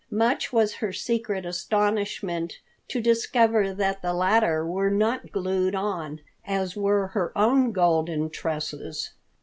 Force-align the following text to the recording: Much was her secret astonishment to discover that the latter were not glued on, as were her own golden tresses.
Much 0.09 0.51
was 0.51 0.73
her 0.77 0.91
secret 0.91 1.45
astonishment 1.45 2.57
to 2.87 2.99
discover 2.99 3.71
that 3.71 4.01
the 4.01 4.15
latter 4.15 4.65
were 4.65 4.89
not 4.89 5.31
glued 5.31 5.75
on, 5.75 6.21
as 6.43 6.75
were 6.75 7.09
her 7.09 7.31
own 7.37 7.71
golden 7.71 8.27
tresses. 8.27 9.11